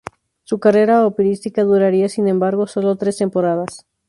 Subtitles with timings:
[0.45, 3.85] Su carrera operística duraría, sin embargo, sólo tres temporadas.